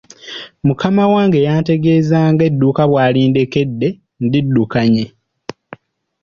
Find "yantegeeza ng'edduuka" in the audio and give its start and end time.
1.47-2.83